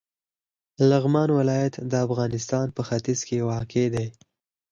[0.89, 4.07] لغمان ولایت د افغانستان په ختیځ کې واقع دی.